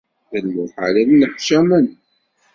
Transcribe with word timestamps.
D 0.31 0.33
lmuḥal 0.45 0.95
ad 1.01 1.07
nneḥcamen. 1.11 1.87